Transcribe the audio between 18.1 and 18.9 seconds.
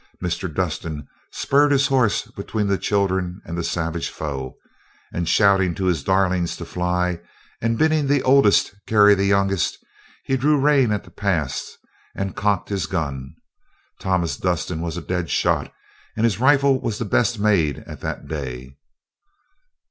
day.